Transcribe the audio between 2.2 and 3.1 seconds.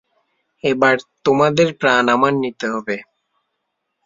নিতে হবে।